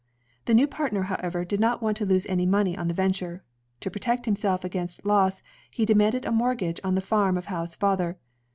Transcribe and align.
The 0.45 0.55
new 0.55 0.65
partner, 0.65 1.03
however, 1.03 1.45
did 1.45 1.59
not 1.59 1.83
want 1.83 1.95
to 1.97 2.07
lose 2.07 2.25
any 2.25 2.47
money 2.47 2.75
on 2.75 2.87
the 2.87 2.93
venture. 2.95 3.43
To 3.81 3.91
protect 3.91 4.25
himself 4.25 4.63
against 4.63 5.05
loss, 5.05 5.43
he 5.69 5.85
demanded 5.85 6.25
a 6.25 6.31
mortgage 6.31 6.79
on 6.83 6.95
the 6.95 7.01
farm 7.01 7.37
of 7.37 7.45
Howe's 7.45 7.75
father. 7.75 8.17